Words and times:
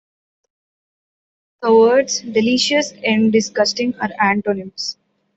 The 1.61 1.75
words 1.75 2.21
delicious 2.21 2.91
and 3.05 3.31
disgusting 3.31 3.93
are 3.99 4.09
antonyms. 4.19 4.97